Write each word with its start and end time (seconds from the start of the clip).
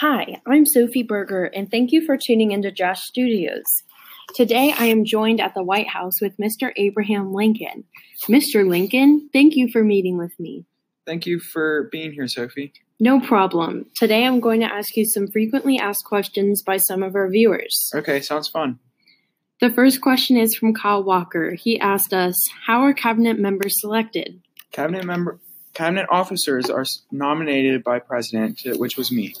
Hi, 0.00 0.40
I'm 0.46 0.64
Sophie 0.64 1.02
Berger, 1.02 1.46
and 1.46 1.68
thank 1.68 1.90
you 1.90 2.06
for 2.06 2.16
tuning 2.16 2.52
into 2.52 2.70
Josh 2.70 3.02
Studios. 3.02 3.64
Today 4.36 4.72
I 4.78 4.84
am 4.84 5.04
joined 5.04 5.40
at 5.40 5.54
the 5.54 5.64
White 5.64 5.88
House 5.88 6.20
with 6.20 6.36
Mr. 6.36 6.70
Abraham 6.76 7.32
Lincoln. 7.34 7.82
Mr. 8.28 8.64
Lincoln, 8.64 9.28
thank 9.32 9.56
you 9.56 9.68
for 9.72 9.82
meeting 9.82 10.16
with 10.16 10.38
me. 10.38 10.64
Thank 11.04 11.26
you 11.26 11.40
for 11.40 11.88
being 11.90 12.12
here, 12.12 12.28
Sophie. 12.28 12.72
No 13.00 13.18
problem. 13.18 13.86
Today 13.96 14.24
I'm 14.24 14.38
going 14.38 14.60
to 14.60 14.72
ask 14.72 14.96
you 14.96 15.04
some 15.04 15.26
frequently 15.26 15.80
asked 15.80 16.04
questions 16.04 16.62
by 16.62 16.76
some 16.76 17.02
of 17.02 17.16
our 17.16 17.28
viewers. 17.28 17.90
Okay, 17.92 18.20
sounds 18.20 18.46
fun. 18.46 18.78
The 19.60 19.72
first 19.72 20.00
question 20.00 20.36
is 20.36 20.54
from 20.54 20.74
Kyle 20.74 21.02
Walker. 21.02 21.54
He 21.54 21.80
asked 21.80 22.14
us, 22.14 22.36
How 22.68 22.82
are 22.82 22.92
cabinet 22.92 23.40
members 23.40 23.74
selected? 23.80 24.40
Cabinet 24.70 25.04
member 25.04 25.40
cabinet 25.74 26.06
officers 26.08 26.70
are 26.70 26.84
nominated 27.10 27.82
by 27.82 27.98
president, 27.98 28.60
which 28.78 28.96
was 28.96 29.10
me. 29.10 29.34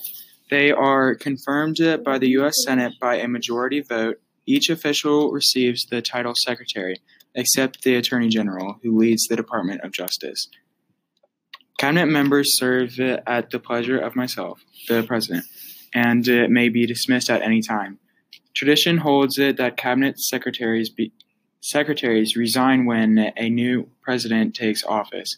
They 0.50 0.70
are 0.70 1.14
confirmed 1.14 1.78
by 2.04 2.18
the 2.18 2.30
U.S. 2.30 2.54
Senate 2.64 2.94
by 3.00 3.16
a 3.16 3.28
majority 3.28 3.80
vote. 3.80 4.20
Each 4.46 4.70
official 4.70 5.30
receives 5.30 5.84
the 5.84 6.00
title 6.00 6.34
secretary, 6.34 7.02
except 7.34 7.82
the 7.82 7.96
attorney 7.96 8.28
general, 8.28 8.78
who 8.82 8.96
leads 8.96 9.26
the 9.28 9.36
Department 9.36 9.82
of 9.82 9.92
Justice. 9.92 10.48
Cabinet 11.78 12.06
members 12.06 12.58
serve 12.58 12.98
at 12.98 13.50
the 13.50 13.60
pleasure 13.60 13.98
of 13.98 14.16
myself, 14.16 14.64
the 14.88 15.02
president, 15.02 15.44
and 15.94 16.26
may 16.50 16.68
be 16.68 16.86
dismissed 16.86 17.30
at 17.30 17.42
any 17.42 17.60
time. 17.60 17.98
Tradition 18.54 18.98
holds 18.98 19.38
it 19.38 19.58
that 19.58 19.76
cabinet 19.76 20.18
secretaries 20.18 20.90
be, 20.90 21.12
secretaries 21.60 22.36
resign 22.36 22.86
when 22.86 23.32
a 23.36 23.48
new 23.48 23.88
president 24.02 24.56
takes 24.56 24.82
office. 24.82 25.36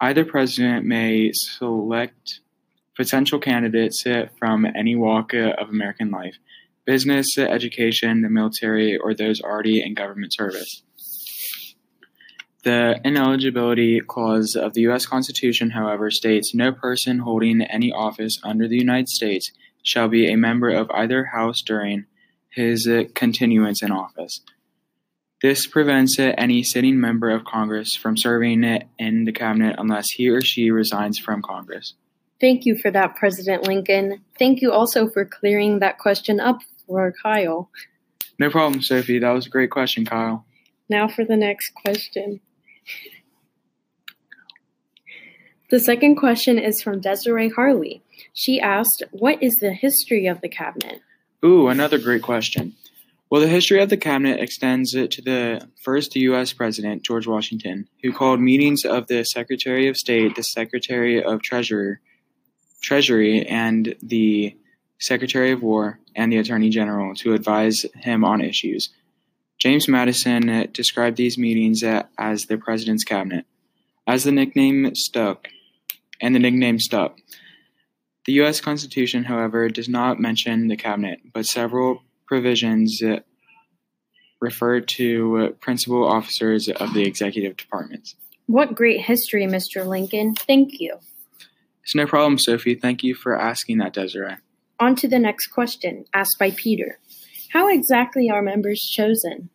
Either 0.00 0.24
president 0.24 0.84
may 0.84 1.30
select 1.32 2.40
potential 2.96 3.38
candidates 3.38 4.06
uh, 4.06 4.26
from 4.38 4.66
any 4.66 4.94
walk 4.94 5.34
uh, 5.34 5.54
of 5.58 5.68
American 5.68 6.10
life 6.10 6.36
business, 6.84 7.38
uh, 7.38 7.42
education, 7.42 8.22
the 8.22 8.28
military, 8.28 8.96
or 8.96 9.14
those 9.14 9.40
already 9.40 9.80
in 9.80 9.94
government 9.94 10.32
service. 10.34 10.82
The 12.64 13.00
ineligibility 13.04 14.00
clause 14.00 14.56
of 14.56 14.74
the 14.74 14.82
U.S. 14.82 15.06
Constitution, 15.06 15.70
however, 15.70 16.10
states 16.10 16.54
no 16.54 16.72
person 16.72 17.20
holding 17.20 17.62
any 17.62 17.92
office 17.92 18.40
under 18.42 18.66
the 18.66 18.78
United 18.78 19.08
States 19.08 19.52
shall 19.84 20.08
be 20.08 20.28
a 20.28 20.36
member 20.36 20.70
of 20.70 20.90
either 20.90 21.26
house 21.26 21.62
during 21.62 22.06
his 22.50 22.88
continuance 23.14 23.80
in 23.80 23.92
office. 23.92 24.40
This 25.40 25.66
prevents 25.66 26.18
any 26.18 26.62
sitting 26.62 27.00
member 27.00 27.30
of 27.30 27.44
Congress 27.44 27.96
from 27.96 28.16
serving 28.16 28.64
in 28.98 29.24
the 29.24 29.32
cabinet 29.32 29.74
unless 29.78 30.10
he 30.10 30.28
or 30.28 30.40
she 30.40 30.70
resigns 30.70 31.18
from 31.18 31.42
Congress. 31.42 31.94
Thank 32.42 32.66
you 32.66 32.76
for 32.76 32.90
that, 32.90 33.14
President 33.14 33.68
Lincoln. 33.68 34.20
Thank 34.36 34.62
you 34.62 34.72
also 34.72 35.08
for 35.08 35.24
clearing 35.24 35.78
that 35.78 35.98
question 35.98 36.40
up 36.40 36.58
for 36.88 37.14
Kyle. 37.22 37.70
No 38.36 38.50
problem, 38.50 38.82
Sophie. 38.82 39.20
That 39.20 39.30
was 39.30 39.46
a 39.46 39.48
great 39.48 39.70
question, 39.70 40.04
Kyle. 40.04 40.44
Now 40.88 41.06
for 41.06 41.24
the 41.24 41.36
next 41.36 41.72
question. 41.72 42.40
The 45.70 45.78
second 45.78 46.16
question 46.16 46.58
is 46.58 46.82
from 46.82 47.00
Desiree 47.00 47.48
Harley. 47.48 48.02
She 48.32 48.60
asked, 48.60 49.04
What 49.12 49.40
is 49.40 49.54
the 49.60 49.72
history 49.72 50.26
of 50.26 50.40
the 50.40 50.48
cabinet? 50.48 51.00
Ooh, 51.44 51.68
another 51.68 51.98
great 51.98 52.22
question. 52.22 52.74
Well, 53.30 53.40
the 53.40 53.46
history 53.46 53.80
of 53.80 53.88
the 53.88 53.96
cabinet 53.96 54.40
extends 54.40 54.90
to 54.90 55.22
the 55.22 55.68
first 55.84 56.16
U.S. 56.16 56.52
President, 56.52 57.04
George 57.04 57.28
Washington, 57.28 57.88
who 58.02 58.12
called 58.12 58.40
meetings 58.40 58.84
of 58.84 59.06
the 59.06 59.22
Secretary 59.22 59.86
of 59.86 59.96
State, 59.96 60.34
the 60.34 60.42
Secretary 60.42 61.22
of 61.22 61.40
Treasury, 61.40 61.98
Treasury, 62.82 63.46
and 63.46 63.94
the 64.02 64.56
Secretary 64.98 65.52
of 65.52 65.62
War, 65.62 65.98
and 66.14 66.32
the 66.32 66.38
Attorney 66.38 66.68
General 66.68 67.14
to 67.16 67.34
advise 67.34 67.86
him 67.94 68.24
on 68.24 68.40
issues. 68.40 68.90
James 69.58 69.88
Madison 69.88 70.68
described 70.72 71.16
these 71.16 71.38
meetings 71.38 71.84
as 72.18 72.46
the 72.46 72.58
President's 72.58 73.04
Cabinet. 73.04 73.46
As 74.06 74.24
the 74.24 74.32
nickname 74.32 74.94
stuck, 74.94 75.48
and 76.20 76.34
the 76.34 76.40
nickname 76.40 76.78
stuck, 76.78 77.18
the 78.24 78.32
U.S. 78.34 78.60
Constitution, 78.60 79.24
however, 79.24 79.68
does 79.68 79.88
not 79.88 80.20
mention 80.20 80.68
the 80.68 80.76
cabinet, 80.76 81.20
but 81.32 81.46
several 81.46 82.02
provisions 82.26 83.02
uh, 83.02 83.18
refer 84.40 84.80
to 84.80 85.38
uh, 85.38 85.48
principal 85.60 86.06
officers 86.06 86.68
of 86.68 86.94
the 86.94 87.02
executive 87.02 87.56
departments. 87.56 88.14
What 88.46 88.74
great 88.74 89.00
history, 89.00 89.46
Mr. 89.46 89.86
Lincoln. 89.86 90.34
Thank 90.34 90.80
you. 90.80 90.98
It's 91.82 91.94
no 91.94 92.06
problem, 92.06 92.38
Sophie. 92.38 92.74
Thank 92.74 93.02
you 93.02 93.14
for 93.14 93.38
asking 93.38 93.78
that, 93.78 93.92
Desiree. 93.92 94.36
On 94.80 94.94
to 94.96 95.08
the 95.08 95.18
next 95.18 95.48
question, 95.48 96.04
asked 96.14 96.36
by 96.38 96.50
Peter. 96.50 96.98
How 97.50 97.68
exactly 97.68 98.30
are 98.30 98.42
members 98.42 98.80
chosen? 98.80 99.50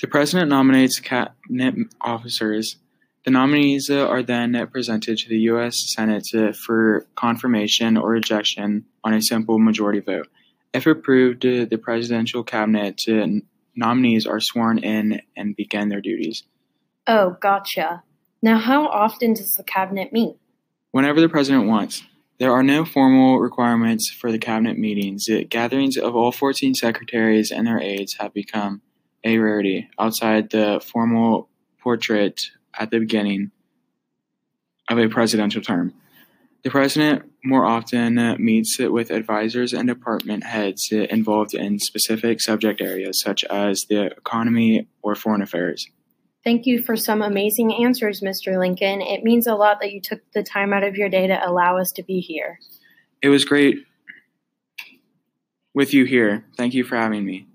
The 0.00 0.06
president 0.06 0.48
nominates 0.48 0.98
cabinet 0.98 1.74
officers 2.00 2.76
the 3.24 3.30
nominees 3.30 3.90
are 3.90 4.22
then 4.22 4.66
presented 4.68 5.18
to 5.18 5.28
the 5.28 5.40
U.S. 5.40 5.76
Senate 5.94 6.24
for 6.56 7.06
confirmation 7.16 7.98
or 7.98 8.08
rejection 8.08 8.86
on 9.04 9.12
a 9.12 9.20
simple 9.20 9.58
majority 9.58 10.00
vote. 10.00 10.26
If 10.72 10.86
approved, 10.86 11.42
the 11.42 11.76
presidential 11.76 12.42
cabinet 12.42 13.02
nominees 13.76 14.26
are 14.26 14.40
sworn 14.40 14.78
in 14.78 15.20
and 15.36 15.54
begin 15.54 15.90
their 15.90 16.00
duties. 16.00 16.44
Oh, 17.06 17.36
gotcha. 17.42 18.02
Now, 18.40 18.58
how 18.58 18.86
often 18.88 19.34
does 19.34 19.50
the 19.50 19.64
cabinet 19.64 20.14
meet? 20.14 20.36
Whenever 20.92 21.20
the 21.20 21.28
president 21.28 21.66
wants. 21.66 22.02
There 22.38 22.52
are 22.52 22.62
no 22.62 22.86
formal 22.86 23.38
requirements 23.38 24.10
for 24.10 24.32
the 24.32 24.38
cabinet 24.38 24.78
meetings. 24.78 25.26
The 25.26 25.44
Gatherings 25.44 25.98
of 25.98 26.16
all 26.16 26.32
14 26.32 26.74
secretaries 26.74 27.50
and 27.50 27.66
their 27.66 27.78
aides 27.78 28.16
have 28.18 28.32
become 28.32 28.80
a 29.22 29.36
rarity 29.36 29.90
outside 29.98 30.48
the 30.48 30.80
formal 30.82 31.50
portrait 31.78 32.40
at 32.78 32.90
the 32.90 32.98
beginning 32.98 33.50
of 34.88 34.98
a 34.98 35.08
presidential 35.08 35.60
term. 35.60 35.92
The 36.62 36.70
president 36.70 37.30
more 37.44 37.66
often 37.66 38.36
meets 38.42 38.78
with 38.78 39.10
advisors 39.10 39.74
and 39.74 39.86
department 39.86 40.44
heads 40.44 40.88
involved 40.90 41.54
in 41.54 41.78
specific 41.78 42.40
subject 42.40 42.80
areas 42.80 43.20
such 43.20 43.44
as 43.44 43.84
the 43.88 44.06
economy 44.06 44.88
or 45.02 45.14
foreign 45.14 45.42
affairs. 45.42 45.88
Thank 46.42 46.64
you 46.64 46.82
for 46.82 46.96
some 46.96 47.20
amazing 47.20 47.74
answers, 47.84 48.22
Mr. 48.22 48.58
Lincoln. 48.58 49.02
It 49.02 49.22
means 49.22 49.46
a 49.46 49.54
lot 49.54 49.78
that 49.80 49.92
you 49.92 50.00
took 50.00 50.20
the 50.32 50.42
time 50.42 50.72
out 50.72 50.82
of 50.82 50.96
your 50.96 51.10
day 51.10 51.26
to 51.26 51.48
allow 51.48 51.76
us 51.76 51.92
to 51.92 52.02
be 52.02 52.20
here. 52.20 52.58
It 53.20 53.28
was 53.28 53.44
great 53.44 53.84
with 55.74 55.92
you 55.92 56.04
here. 56.04 56.44
Thank 56.56 56.72
you 56.72 56.84
for 56.84 56.96
having 56.96 57.26
me. 57.26 57.46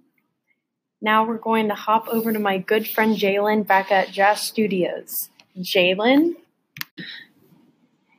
Now 1.01 1.25
we're 1.25 1.37
going 1.37 1.67
to 1.69 1.75
hop 1.75 2.07
over 2.07 2.31
to 2.31 2.39
my 2.39 2.59
good 2.59 2.87
friend 2.87 3.15
Jalen 3.15 3.65
back 3.65 3.91
at 3.91 4.11
Jazz 4.11 4.41
Studios. 4.41 5.29
Jalen? 5.57 6.35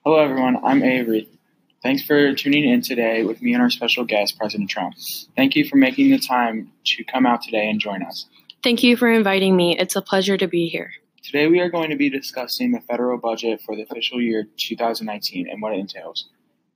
Hello, 0.05 0.19
everyone. 0.19 0.59
I'm 0.65 0.83
Avery. 0.83 1.29
Thanks 1.83 2.03
for 2.03 2.35
tuning 2.35 2.69
in 2.69 2.83
today 2.83 3.23
with 3.23 3.41
me 3.41 3.55
and 3.55 3.63
our 3.63 3.71
special 3.71 4.05
guest, 4.05 4.37
President 4.39 4.69
Trump. 4.69 4.95
Thank 5.37 5.55
you 5.55 5.65
for 5.65 5.77
making 5.77 6.11
the 6.11 6.19
time 6.19 6.73
to 6.85 7.05
come 7.05 7.27
out 7.27 7.43
today 7.43 7.69
and 7.69 7.79
join 7.79 8.03
us. 8.03 8.27
Thank 8.67 8.83
you 8.83 8.97
for 8.97 9.09
inviting 9.09 9.55
me. 9.55 9.79
It's 9.79 9.95
a 9.95 10.03
pleasure 10.03 10.37
to 10.37 10.49
be 10.49 10.67
here. 10.67 10.91
Today, 11.23 11.47
we 11.47 11.61
are 11.61 11.69
going 11.69 11.91
to 11.91 11.97
be 11.97 12.11
discussing 12.11 12.73
the 12.73 12.81
federal 12.81 13.17
budget 13.17 13.61
for 13.61 13.77
the 13.77 13.83
official 13.83 14.21
year 14.21 14.49
2019 14.57 15.49
and 15.49 15.63
what 15.63 15.73
it 15.73 15.79
entails. 15.79 16.29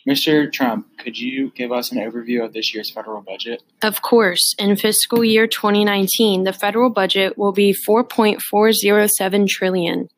Mr. 0.08 0.52
Trump, 0.52 0.86
could 0.98 1.18
you 1.18 1.50
give 1.50 1.72
us 1.72 1.90
an 1.90 1.98
overview 1.98 2.44
of 2.44 2.52
this 2.52 2.72
year's 2.72 2.92
federal 2.92 3.22
budget? 3.22 3.64
Of 3.82 4.02
course. 4.02 4.54
In 4.56 4.76
fiscal 4.76 5.24
year 5.24 5.48
2019, 5.48 6.44
the 6.44 6.52
federal 6.52 6.90
budget 6.90 7.36
will 7.36 7.50
be 7.50 7.74
4.407 7.74 9.48
trillion. 9.48 10.08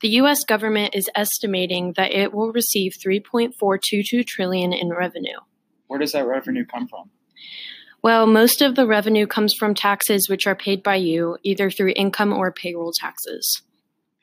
The 0.00 0.08
US 0.22 0.42
government 0.42 0.94
is 0.94 1.10
estimating 1.14 1.92
that 1.98 2.12
it 2.12 2.32
will 2.32 2.50
receive 2.50 2.94
3.422 2.94 4.26
trillion 4.26 4.72
in 4.72 4.88
revenue. 4.88 5.40
Where 5.86 5.98
does 5.98 6.12
that 6.12 6.26
revenue 6.26 6.64
come 6.64 6.88
from? 6.88 7.10
Well, 8.02 8.26
most 8.26 8.62
of 8.62 8.76
the 8.76 8.86
revenue 8.86 9.26
comes 9.26 9.52
from 9.52 9.74
taxes 9.74 10.28
which 10.28 10.46
are 10.46 10.54
paid 10.54 10.82
by 10.82 10.96
you, 10.96 11.36
either 11.42 11.70
through 11.70 11.92
income 11.96 12.32
or 12.32 12.50
payroll 12.50 12.92
taxes. 12.92 13.62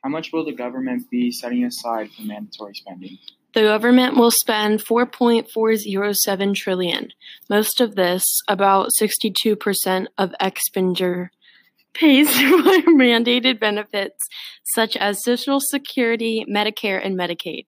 How 0.03 0.09
much 0.09 0.31
will 0.31 0.45
the 0.45 0.53
government 0.53 1.09
be 1.11 1.31
setting 1.31 1.63
aside 1.63 2.09
for 2.11 2.23
mandatory 2.23 2.73
spending? 2.73 3.17
The 3.53 3.61
government 3.61 4.15
will 4.17 4.31
spend 4.31 4.83
4.407 4.83 6.55
trillion. 6.55 7.09
Most 7.49 7.81
of 7.81 7.95
this, 7.95 8.23
about 8.47 8.89
62% 8.99 10.07
of 10.17 10.33
expenditure, 10.39 11.31
pays 11.93 12.29
for 12.39 12.81
mandated 12.91 13.59
benefits 13.59 14.23
such 14.63 14.95
as 14.97 15.23
Social 15.23 15.59
Security, 15.59 16.45
Medicare, 16.49 17.03
and 17.03 17.17
Medicaid. 17.17 17.65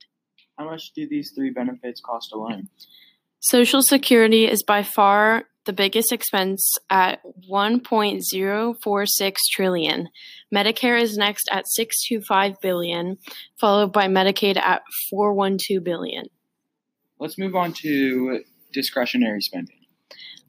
How 0.58 0.66
much 0.66 0.92
do 0.94 1.08
these 1.08 1.32
three 1.36 1.52
benefits 1.52 2.02
cost 2.02 2.34
alone? 2.34 2.70
Social 3.40 3.82
Security 3.82 4.46
is 4.46 4.64
by 4.64 4.84
far 4.84 5.46
the 5.70 5.74
biggest 5.74 6.12
expense 6.12 6.80
at 6.90 7.20
1.046 7.48 9.36
trillion. 9.52 10.10
Medicare 10.52 11.00
is 11.00 11.16
next 11.16 11.48
at 11.52 11.68
625 11.68 12.60
billion, 12.60 13.20
followed 13.60 13.94
by 13.94 14.08
Medicaid 14.08 14.58
at 14.58 14.82
412 15.12 15.84
billion. 15.84 16.26
Let's 17.20 17.38
move 17.38 17.54
on 17.54 17.74
to 17.74 18.40
discretionary 18.74 19.42
spending? 19.42 19.76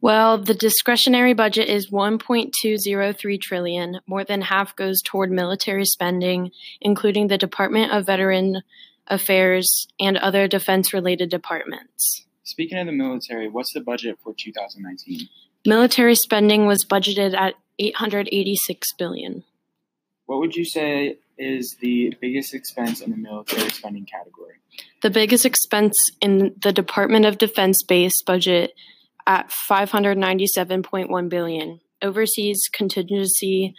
Well, 0.01 0.39
the 0.39 0.55
discretionary 0.55 1.35
budget 1.35 1.69
is 1.69 1.91
1.203 1.91 3.41
trillion. 3.43 4.01
More 4.07 4.25
than 4.25 4.41
half 4.41 4.75
goes 4.75 5.03
toward 5.03 5.31
military 5.31 5.85
spending, 5.85 6.51
including 6.81 7.27
the 7.27 7.37
Department 7.37 7.93
of 7.93 8.07
Veteran 8.07 8.63
Affairs 9.07 9.87
and 10.01 10.17
other 10.17 10.49
defense-related 10.49 11.29
departments. 11.29 12.25
Speaking 12.51 12.79
of 12.79 12.87
the 12.87 12.93
military, 12.93 13.49
what's 13.49 13.73
the 13.73 13.81
budget 13.81 14.19
for 14.25 14.35
2019? 14.35 15.29
Military 15.65 16.17
spending 16.17 16.67
was 16.67 16.85
budgeted 16.85 17.33
at 17.33 17.55
886 17.79 18.93
billion. 18.99 19.45
What 20.27 20.41
would 20.41 20.57
you 20.57 20.65
say 20.65 21.19
is 21.39 21.77
the 21.81 22.13
biggest 22.21 22.53
expense 22.53 23.03
in 23.03 23.13
the 23.13 23.17
military 23.17 23.71
spending 23.71 24.05
category? 24.05 24.55
The 25.01 25.11
biggest 25.11 25.47
expense 25.47 25.95
in 26.21 26.53
the 26.61 26.73
Department 26.73 27.25
of 27.25 27.39
Defense 27.39 27.85
base 27.85 28.21
budget 28.27 28.73
at 29.29 29.53
597.1 29.71 31.29
billion. 31.29 31.81
Overseas 32.03 32.69
contingency 32.73 33.77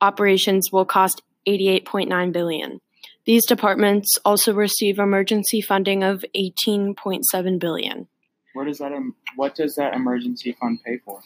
operations 0.00 0.70
will 0.70 0.84
cost 0.84 1.20
88.9 1.48 2.32
billion. 2.32 2.78
These 3.26 3.46
departments 3.46 4.18
also 4.24 4.52
receive 4.52 4.98
emergency 4.98 5.60
funding 5.60 6.02
of 6.02 6.24
18.7 6.36 7.58
billion. 7.58 8.08
Where 8.52 8.66
does 8.66 8.78
that 8.78 8.92
what 9.36 9.54
does 9.54 9.74
that 9.76 9.94
emergency 9.94 10.56
fund 10.60 10.80
pay 10.84 10.98
for? 10.98 11.20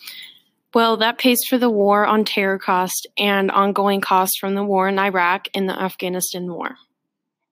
Well, 0.74 0.96
that 0.98 1.18
pays 1.18 1.38
for 1.48 1.58
the 1.58 1.70
war 1.70 2.06
on 2.06 2.24
terror 2.24 2.58
cost 2.58 3.06
and 3.18 3.50
ongoing 3.50 4.00
costs 4.00 4.38
from 4.38 4.54
the 4.54 4.64
war 4.64 4.88
in 4.88 4.98
Iraq 4.98 5.48
and 5.54 5.68
the 5.68 5.80
Afghanistan 5.80 6.52
war. 6.52 6.76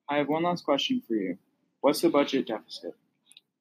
I 0.08 0.19
have 0.19 0.28
one 0.28 0.44
last 0.44 0.64
question 0.64 1.02
for 1.06 1.14
you. 1.14 1.38
What's 1.81 2.00
the 2.00 2.10
budget 2.10 2.46
deficit? 2.46 2.94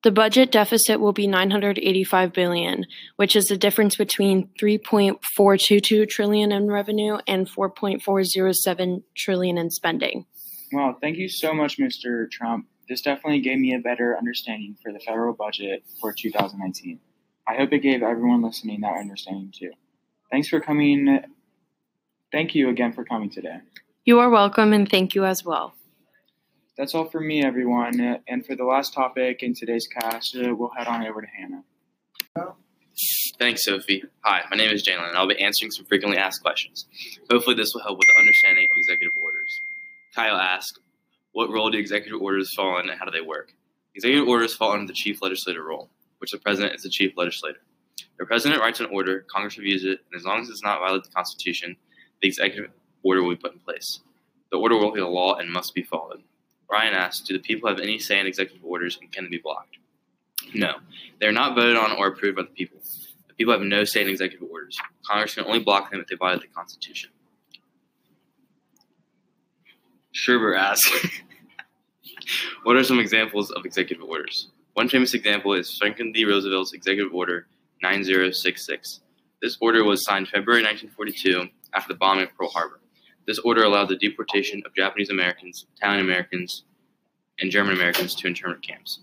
The 0.04 0.12
budget 0.12 0.52
deficit 0.52 1.00
will 1.00 1.14
be 1.14 1.26
985 1.26 2.32
billion, 2.32 2.86
which 3.16 3.36
is 3.36 3.48
the 3.48 3.58
difference 3.58 3.96
between 3.96 4.50
3.422 4.62 6.08
trillion 6.08 6.52
in 6.52 6.68
revenue 6.68 7.18
and 7.26 7.50
4.407 7.50 9.04
trillion 9.16 9.58
in 9.58 9.72
spending. 9.72 10.28
Well, 10.75 10.98
thank 11.00 11.16
you 11.16 11.30
so 11.30 11.54
much, 11.54 11.77
Mr. 11.77 12.30
Trump. 12.30 12.68
This 12.89 13.00
definitely 13.00 13.39
gave 13.39 13.60
me 13.60 13.74
a 13.74 13.80
better 13.80 14.18
understanding 14.18 14.75
for 14.83 14.92
the 14.92 15.00
federal 15.00 15.33
budget 15.33 15.86
for 16.01 16.12
2019. 16.12 17.00
I 17.48 17.56
hope 17.56 17.72
it 17.72 17.80
gave 17.80 18.04
everyone 18.04 18.42
listening 18.42 18.81
that 18.81 18.98
understanding 19.00 19.54
too. 19.57 19.72
Thanks 20.30 20.50
for 20.50 20.60
coming. 20.60 21.22
Thank 22.30 22.56
you 22.56 22.68
again 22.68 22.92
for 22.92 23.06
coming 23.06 23.30
today. 23.30 23.60
You 24.04 24.19
are 24.19 24.30
welcome 24.30 24.74
and 24.74 24.89
thank 24.92 25.16
you 25.16 25.24
as 25.24 25.45
well. 25.45 25.75
That's 26.77 26.94
all 26.94 27.06
for 27.06 27.22
me, 27.22 27.42
everyone. 27.42 28.19
And 28.27 28.45
for 28.45 28.57
the 28.57 28.66
last 28.66 28.94
topic 28.94 29.44
in 29.44 29.54
today's 29.54 29.88
cast, 29.88 30.36
uh, 30.36 30.54
we'll 30.54 30.72
head 30.77 30.88
on 30.88 31.07
over 31.07 31.22
to 31.22 31.27
Hannah. 31.39 31.63
Thanks, 33.39 33.63
Sophie. 33.63 34.04
Hi, 34.25 34.42
my 34.51 34.57
name 34.57 34.72
is 34.72 34.86
Jalen, 34.86 35.07
and 35.07 35.18
I'll 35.18 35.27
be 35.27 35.39
answering 35.39 35.72
some 35.72 35.86
frequently 35.86 36.18
asked 36.18 36.42
questions. 36.42 36.86
Hopefully, 37.31 37.56
this 37.56 37.74
will 37.74 37.81
help 37.81 37.98
with 37.98 38.07
the 38.07 38.19
understanding 38.19 38.68
of 38.69 38.77
executive 38.77 39.13
orders. 39.24 39.62
Kyle 40.16 40.38
asked, 40.38 40.80
What 41.34 41.50
role 41.50 41.70
do 41.70 41.78
executive 41.78 42.22
orders 42.22 42.54
fall 42.54 42.80
in, 42.80 42.90
and 42.90 42.98
how 42.98 43.06
do 43.06 43.12
they 43.12 43.26
work? 43.26 43.52
Executive 43.96 44.28
orders 44.28 44.56
fall 44.56 44.72
under 44.72 44.88
the 44.88 44.94
chief 44.94 45.22
legislator 45.22 45.64
role, 45.64 45.90
which 46.20 46.32
the 46.32 46.38
president 46.38 46.74
is 46.74 46.84
the 46.84 46.90
chief 46.90 47.14
legislator. 47.18 47.60
The 48.18 48.26
president 48.26 48.62
writes 48.62 48.80
an 48.80 48.88
order, 48.94 49.26
Congress 49.30 49.58
reviews 49.58 49.84
it, 49.84 50.00
and 50.10 50.18
as 50.18 50.24
long 50.24 50.42
as 50.42 50.48
it 50.48 50.52
does 50.52 50.64
not 50.64 50.80
violate 50.80 51.04
the 51.04 51.10
Constitution, 51.10 51.76
the 52.22 52.30
executive 52.30 52.72
order 53.04 53.22
will 53.22 53.32
be 53.32 53.36
put 53.36 53.54
in 53.54 53.60
place. 53.60 54.00
The 54.52 54.58
order 54.58 54.78
will 54.78 54.92
be 54.92 55.02
a 55.02 55.08
law 55.08 55.36
and 55.36 55.50
must 55.50 55.76
be 55.76 55.84
followed. 55.84 56.24
Brian 56.70 56.94
asked, 56.94 57.28
Do 57.28 57.34
the 57.34 57.44
people 57.44 57.68
have 57.68 57.80
any 57.80 58.00
say 58.00 58.18
in 58.18 58.26
executive 58.26 58.64
orders 58.64 58.98
and 59.02 59.12
can 59.12 59.26
they 59.26 59.30
be 59.30 59.38
blocked? 59.38 59.78
No. 60.54 60.76
They 61.20 61.28
are 61.28 61.34
not 61.34 61.56
voted 61.56 61.76
on 61.76 61.92
or 61.92 62.08
approved 62.08 62.38
by 62.38 62.44
the 62.44 62.48
people. 62.50 62.80
The 63.28 63.34
people 63.34 63.54
have 63.54 63.62
no 63.62 63.84
say 63.84 64.02
in 64.02 64.08
executive 64.08 64.48
orders. 64.50 64.78
Congress 65.06 65.36
can 65.36 65.46
only 65.46 65.60
block 65.60 65.92
them 65.92 66.00
if 66.00 66.08
they 66.08 66.16
violate 66.16 66.42
the 66.42 66.48
Constitution. 66.48 67.10
Sherber 70.16 70.58
asks, 70.58 70.90
What 72.64 72.78
are 72.78 72.84
some 72.84 73.00
examples 73.00 73.52
of 73.52 73.66
executive 73.66 74.04
orders? 74.04 74.50
One 74.74 74.88
famous 74.88 75.14
example 75.14 75.54
is 75.54 75.78
Franklin 75.78 76.14
D. 76.14 76.24
Roosevelt's 76.24 76.74
Executive 76.74 77.14
Order 77.14 77.48
9066. 77.84 79.02
This 79.42 79.58
order 79.60 79.84
was 79.84 80.06
signed 80.06 80.30
February 80.30 80.64
1942 80.64 81.50
after 81.74 81.94
the 81.94 82.00
bombing 82.00 82.24
of 82.24 82.36
Pearl 82.36 82.50
Harbor. 82.50 82.80
This 83.28 83.40
order 83.40 83.64
allowed 83.64 83.90
the 83.90 83.98
deportation 83.98 84.64
of 84.66 84.74
Japanese 84.74 85.10
Americans, 85.10 85.66
Italian 85.76 86.06
Americans, 86.06 86.64
and 87.40 87.52
German 87.52 87.76
Americans 87.76 88.16
to 88.16 88.28
internment 88.28 88.66
camps. 88.66 89.02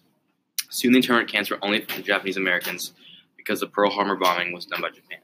Soon 0.70 0.92
the 0.92 0.98
internment 0.98 1.30
camps 1.30 1.50
were 1.50 1.62
only 1.62 1.84
for 1.84 1.96
the 1.96 2.02
Japanese 2.02 2.38
Americans 2.38 2.94
because 3.36 3.60
the 3.60 3.66
Pearl 3.66 3.90
Harbor 3.90 4.16
bombing 4.16 4.52
was 4.52 4.64
done 4.64 4.80
by 4.80 4.88
Japan. 4.88 5.18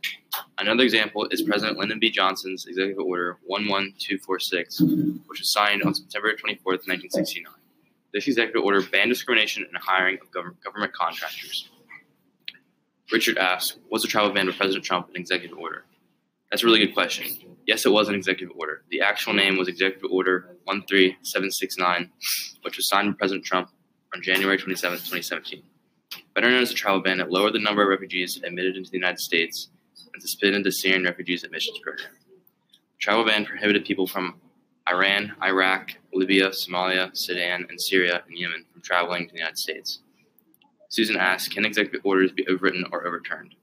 Another 0.58 0.82
example 0.82 1.28
is 1.30 1.42
President 1.42 1.78
Lyndon 1.78 2.00
B. 2.00 2.10
Johnson's 2.10 2.66
Executive 2.66 2.98
Order 2.98 3.38
11246, 3.46 4.80
which 4.80 5.38
was 5.38 5.52
signed 5.52 5.84
on 5.84 5.94
September 5.94 6.34
24, 6.34 6.72
1969. 6.72 7.52
This 8.12 8.26
executive 8.26 8.64
order 8.64 8.82
banned 8.82 9.10
discrimination 9.10 9.62
in 9.64 9.72
the 9.72 9.78
hiring 9.78 10.18
of 10.20 10.32
gov- 10.32 10.60
government 10.64 10.92
contractors. 10.92 11.70
Richard 13.12 13.38
asks, 13.38 13.78
Was 13.88 14.02
the 14.02 14.08
travel 14.08 14.32
ban 14.32 14.46
by 14.46 14.52
President 14.52 14.84
Trump 14.84 15.08
an 15.10 15.16
executive 15.16 15.56
order? 15.56 15.84
That's 16.50 16.64
a 16.64 16.66
really 16.66 16.80
good 16.80 16.94
question. 16.94 17.56
Yes, 17.66 17.86
it 17.86 17.92
was 17.92 18.08
an 18.08 18.16
executive 18.16 18.56
order. 18.56 18.82
The 18.90 19.02
actual 19.02 19.34
name 19.34 19.58
was 19.58 19.68
Executive 19.68 20.10
Order 20.10 20.56
13769, 20.66 22.10
which 22.62 22.76
was 22.78 22.88
signed 22.88 23.12
by 23.12 23.18
President 23.18 23.44
Trump 23.44 23.70
on 24.14 24.22
January 24.22 24.58
27, 24.58 24.98
2017. 24.98 25.62
Better 26.34 26.50
known 26.50 26.62
as 26.62 26.70
the 26.70 26.74
travel 26.74 27.00
ban, 27.00 27.20
it 27.20 27.30
lowered 27.30 27.52
the 27.52 27.58
number 27.60 27.82
of 27.82 27.88
refugees 27.88 28.40
admitted 28.42 28.76
into 28.76 28.90
the 28.90 28.96
United 28.96 29.20
States 29.20 29.68
and 30.18 30.28
suspended 30.28 30.64
the 30.64 30.72
Syrian 30.72 31.04
refugees 31.04 31.44
admissions 31.44 31.78
program. 31.78 32.10
The 32.72 32.98
travel 32.98 33.24
ban 33.24 33.44
prohibited 33.44 33.84
people 33.84 34.08
from 34.08 34.40
Iran, 34.90 35.32
Iraq, 35.40 35.92
Libya, 36.12 36.48
Somalia, 36.48 37.16
Sudan, 37.16 37.66
and 37.68 37.80
Syria 37.80 38.24
and 38.26 38.36
Yemen 38.36 38.64
from 38.72 38.82
traveling 38.82 39.28
to 39.28 39.32
the 39.32 39.38
United 39.38 39.58
States. 39.58 40.00
Susan 40.88 41.16
asks, 41.16 41.54
can 41.54 41.64
executive 41.64 42.04
orders 42.04 42.32
be 42.32 42.44
overwritten 42.46 42.82
or 42.90 43.06
overturned? 43.06 43.54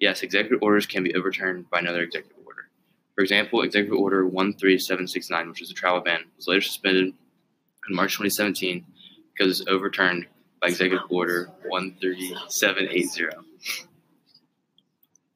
Yes, 0.00 0.22
executive 0.22 0.62
orders 0.62 0.84
can 0.84 1.02
be 1.02 1.14
overturned 1.14 1.70
by 1.70 1.78
another 1.78 2.02
executive 2.02 2.36
order. 2.44 2.68
For 3.14 3.22
example, 3.22 3.62
Executive 3.62 3.98
Order 3.98 4.28
13769, 4.28 5.48
which 5.48 5.62
is 5.62 5.70
a 5.70 5.74
travel 5.74 6.02
ban, 6.02 6.24
was 6.36 6.46
later 6.46 6.60
suspended 6.60 7.14
in 7.88 7.96
March 7.96 8.18
2017 8.18 8.84
because 9.32 9.60
it 9.60 9.66
was 9.66 9.68
overturned 9.68 10.26
by 10.60 10.68
Executive 10.68 11.06
Order 11.08 11.50
13780. 11.70 13.91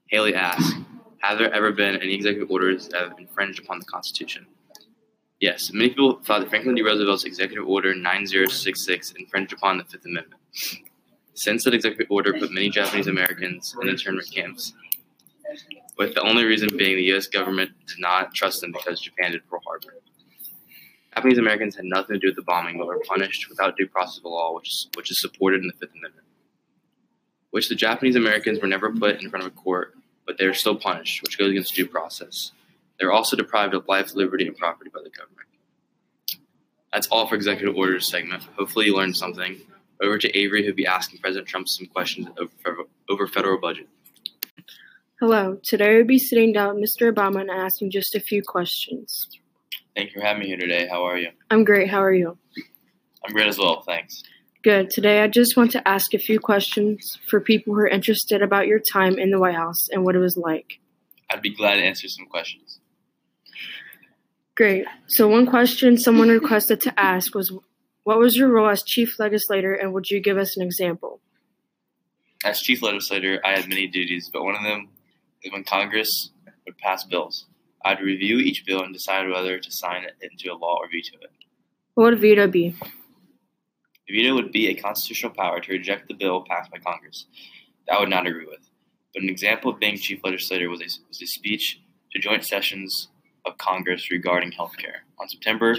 Haley 0.08 0.34
asks, 0.34 0.72
have 1.18 1.38
there 1.38 1.52
ever 1.52 1.72
been 1.72 1.96
any 1.96 2.14
executive 2.14 2.50
orders 2.50 2.88
that 2.88 3.00
have 3.00 3.18
infringed 3.18 3.58
upon 3.58 3.80
the 3.80 3.84
Constitution? 3.86 4.46
Yes, 5.40 5.72
many 5.72 5.90
people 5.90 6.20
thought 6.22 6.40
that 6.40 6.48
Franklin 6.48 6.76
D. 6.76 6.82
Roosevelt's 6.82 7.24
Executive 7.24 7.66
Order 7.66 7.94
9066 7.94 9.12
infringed 9.18 9.52
upon 9.52 9.78
the 9.78 9.84
Fifth 9.84 10.06
Amendment. 10.06 10.40
Since 11.34 11.64
that 11.64 11.74
executive 11.74 12.10
order 12.10 12.32
put 12.32 12.52
many 12.52 12.70
Japanese 12.70 13.08
Americans 13.08 13.76
in 13.82 13.88
internment 13.88 14.30
camps, 14.32 14.72
with 15.98 16.14
the 16.14 16.22
only 16.22 16.44
reason 16.44 16.68
being 16.76 16.96
the 16.96 17.02
U.S. 17.04 17.26
government 17.26 17.72
did 17.86 17.98
not 17.98 18.34
trust 18.34 18.60
them 18.60 18.72
because 18.72 19.00
Japan 19.00 19.32
did 19.32 19.46
Pearl 19.48 19.60
Harbor. 19.66 19.96
Japanese 21.14 21.38
Americans 21.38 21.76
had 21.76 21.84
nothing 21.84 22.14
to 22.14 22.20
do 22.20 22.28
with 22.28 22.36
the 22.36 22.42
bombing, 22.42 22.78
but 22.78 22.86
were 22.86 23.02
punished 23.06 23.48
without 23.50 23.76
due 23.76 23.88
process 23.88 24.18
of 24.18 24.24
law, 24.24 24.54
which 24.54 24.68
is, 24.68 24.88
which 24.96 25.10
is 25.10 25.20
supported 25.20 25.60
in 25.60 25.66
the 25.66 25.74
Fifth 25.74 25.94
Amendment. 25.96 26.26
Which 27.56 27.70
the 27.70 27.74
Japanese 27.74 28.16
Americans 28.16 28.60
were 28.60 28.68
never 28.68 28.92
put 28.92 29.22
in 29.22 29.30
front 29.30 29.46
of 29.46 29.50
a 29.50 29.54
court, 29.54 29.94
but 30.26 30.36
they 30.36 30.44
are 30.44 30.52
still 30.52 30.76
punished, 30.76 31.22
which 31.22 31.38
goes 31.38 31.52
against 31.52 31.74
due 31.74 31.86
process. 31.86 32.52
They 33.00 33.06
are 33.06 33.12
also 33.12 33.34
deprived 33.34 33.72
of 33.72 33.88
life, 33.88 34.14
liberty, 34.14 34.46
and 34.46 34.54
property 34.54 34.90
by 34.92 35.00
the 35.02 35.08
government. 35.08 35.48
That's 36.92 37.06
all 37.06 37.26
for 37.26 37.34
executive 37.34 37.74
orders 37.74 38.10
segment. 38.10 38.42
Hopefully, 38.58 38.84
you 38.84 38.94
learned 38.94 39.16
something. 39.16 39.58
Over 40.02 40.18
to 40.18 40.38
Avery, 40.38 40.66
who'll 40.66 40.74
be 40.74 40.86
asking 40.86 41.20
President 41.20 41.48
Trump 41.48 41.66
some 41.66 41.86
questions 41.86 42.28
over, 42.36 42.82
over 43.08 43.26
federal 43.26 43.58
budget. 43.58 43.88
Hello. 45.18 45.58
Today 45.64 45.96
we'll 45.96 46.04
be 46.04 46.18
sitting 46.18 46.52
down 46.52 46.78
with 46.78 46.90
Mr. 46.90 47.10
Obama 47.10 47.40
and 47.40 47.50
asking 47.50 47.90
just 47.90 48.14
a 48.14 48.20
few 48.20 48.42
questions. 48.42 49.30
Thank 49.94 50.14
you 50.14 50.20
for 50.20 50.26
having 50.26 50.42
me 50.42 50.48
here 50.48 50.58
today. 50.58 50.88
How 50.88 51.04
are 51.04 51.16
you? 51.16 51.30
I'm 51.50 51.64
great. 51.64 51.88
How 51.88 52.02
are 52.02 52.12
you? 52.12 52.36
I'm 53.24 53.32
great 53.32 53.48
as 53.48 53.56
well, 53.56 53.80
thanks. 53.80 54.22
Good. 54.66 54.90
Today 54.90 55.20
I 55.20 55.28
just 55.28 55.56
want 55.56 55.70
to 55.70 55.86
ask 55.86 56.12
a 56.12 56.18
few 56.18 56.40
questions 56.40 57.20
for 57.30 57.40
people 57.40 57.72
who 57.72 57.78
are 57.78 57.86
interested 57.86 58.42
about 58.42 58.66
your 58.66 58.80
time 58.80 59.16
in 59.16 59.30
the 59.30 59.38
White 59.38 59.54
House 59.54 59.86
and 59.92 60.04
what 60.04 60.16
it 60.16 60.18
was 60.18 60.36
like. 60.36 60.80
I'd 61.30 61.40
be 61.40 61.54
glad 61.54 61.76
to 61.76 61.82
answer 61.82 62.08
some 62.08 62.26
questions. 62.26 62.80
Great. 64.56 64.84
So 65.06 65.28
one 65.28 65.46
question 65.46 65.96
someone 65.96 66.30
requested 66.30 66.80
to 66.80 66.98
ask 66.98 67.32
was 67.32 67.52
what 68.02 68.18
was 68.18 68.36
your 68.36 68.48
role 68.48 68.68
as 68.68 68.82
chief 68.82 69.20
legislator 69.20 69.72
and 69.72 69.92
would 69.92 70.10
you 70.10 70.18
give 70.18 70.36
us 70.36 70.56
an 70.56 70.64
example? 70.64 71.20
As 72.44 72.60
chief 72.60 72.82
legislator, 72.82 73.40
I 73.44 73.52
had 73.52 73.68
many 73.68 73.86
duties, 73.86 74.28
but 74.32 74.42
one 74.42 74.56
of 74.56 74.64
them 74.64 74.88
is 75.44 75.52
when 75.52 75.62
Congress 75.62 76.30
would 76.64 76.76
pass 76.78 77.04
bills. 77.04 77.46
I'd 77.84 78.00
review 78.00 78.38
each 78.38 78.66
bill 78.66 78.82
and 78.82 78.92
decide 78.92 79.28
whether 79.28 79.60
to 79.60 79.70
sign 79.70 80.02
it 80.02 80.16
into 80.20 80.52
a 80.52 80.58
law 80.58 80.78
or 80.80 80.88
veto 80.88 81.18
it. 81.22 81.30
What 81.94 82.10
would 82.10 82.18
veto 82.18 82.48
be? 82.48 82.74
The 84.08 84.14
veto 84.16 84.34
would 84.34 84.52
be 84.52 84.68
a 84.68 84.74
constitutional 84.74 85.32
power 85.32 85.60
to 85.60 85.72
reject 85.72 86.08
the 86.08 86.14
bill 86.14 86.44
passed 86.48 86.70
by 86.70 86.78
Congress. 86.78 87.26
that 87.86 87.96
I 87.96 88.00
would 88.00 88.08
not 88.10 88.26
agree 88.26 88.46
with. 88.46 88.68
But 89.14 89.22
an 89.22 89.28
example 89.28 89.70
of 89.72 89.80
being 89.80 89.96
chief 89.96 90.20
legislator 90.22 90.68
was 90.68 90.80
a, 90.80 90.88
was 91.08 91.22
a 91.22 91.26
speech 91.26 91.80
to 92.12 92.18
joint 92.18 92.44
sessions 92.44 93.08
of 93.44 93.58
Congress 93.58 94.10
regarding 94.10 94.52
health 94.52 94.76
care. 94.76 95.02
On 95.20 95.28
September 95.28 95.76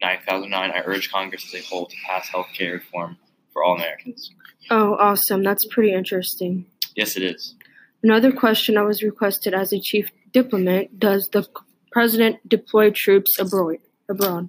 9, 0.00 0.18
2009, 0.20 0.70
I 0.70 0.80
urged 0.84 1.12
Congress 1.12 1.44
as 1.52 1.60
a 1.60 1.64
whole 1.64 1.86
to 1.86 1.96
pass 2.06 2.28
health 2.28 2.48
care 2.56 2.74
reform 2.74 3.16
for 3.52 3.62
all 3.64 3.74
Americans. 3.76 4.30
Oh, 4.70 4.94
awesome. 4.94 5.42
That's 5.42 5.66
pretty 5.66 5.92
interesting. 5.92 6.66
Yes, 6.96 7.16
it 7.16 7.22
is. 7.22 7.54
Another 8.02 8.32
question 8.32 8.76
I 8.78 8.82
was 8.82 9.02
requested 9.02 9.54
as 9.54 9.72
a 9.72 9.80
chief 9.80 10.10
diplomat 10.32 10.98
Does 10.98 11.28
the 11.32 11.46
president 11.90 12.36
deploy 12.48 12.90
troops 12.90 13.38
abroad? 13.38 13.78
abroad? 14.08 14.48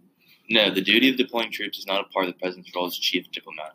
No, 0.50 0.72
the 0.74 0.82
duty 0.82 1.10
of 1.10 1.18
deploying 1.18 1.52
troops 1.52 1.78
is 1.78 1.86
not 1.86 2.02
a 2.02 2.10
part 2.10 2.26
of 2.28 2.34
the 2.34 2.40
president's 2.40 2.74
role 2.76 2.88
as 2.88 2.98
chief 2.98 3.32
diplomat. 3.32 3.74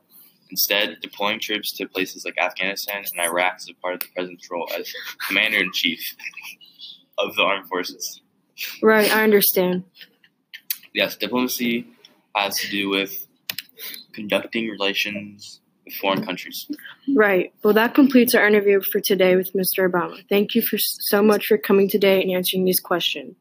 Instead, 0.51 0.97
deploying 1.01 1.41
troops 1.41 1.73
to 1.77 1.89
places 1.89 2.25
like 2.25 2.37
Afghanistan 2.39 3.05
and 3.11 3.21
Iraq 3.21 3.59
is 3.59 3.69
a 3.69 3.75
part 3.81 3.95
of 3.95 4.01
the 4.01 4.07
president's 4.15 4.51
role 4.51 4.69
as 4.77 4.93
commander 5.27 5.59
in 5.59 5.73
chief 5.73 6.01
of 7.19 7.35
the 7.37 7.43
armed 7.43 7.69
forces. 7.69 8.21
Right, 8.83 9.11
I 9.11 9.23
understand. 9.23 9.85
Yes, 10.93 11.17
diplomacy 11.17 11.87
has 12.37 12.57
to 12.59 12.71
do 12.71 12.89
with 12.89 13.27
conducting 14.13 14.69
relations 14.69 15.61
with 15.85 15.95
foreign 15.95 16.25
countries. 16.25 16.71
Right. 17.15 17.53
Well, 17.63 17.75
that 17.75 17.95
completes 17.95 18.35
our 18.35 18.47
interview 18.47 18.81
for 18.93 19.01
today 19.01 19.37
with 19.37 19.53
Mr. 19.55 19.91
Obama. 19.91 20.23
Thank 20.29 20.55
you 20.55 20.63
for 20.63 20.79
so 20.79 21.23
much 21.23 21.47
for 21.47 21.59
coming 21.59 21.89
today 21.89 22.23
and 22.23 22.31
answering 22.31 22.65
these 22.65 22.81
questions. 22.81 23.37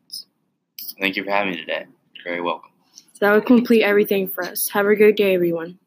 Thank 1.00 1.16
you 1.16 1.24
for 1.24 1.32
having 1.32 1.52
me 1.52 1.58
today. 1.58 1.86
You're 2.16 2.24
very 2.24 2.42
welcome. 2.42 2.73
That 3.24 3.32
would 3.32 3.46
complete 3.46 3.84
everything 3.84 4.27
for 4.27 4.44
us. 4.44 4.68
Have 4.74 4.86
a 4.86 4.96
good 4.98 5.15
day, 5.15 5.34
everyone. 5.34 5.80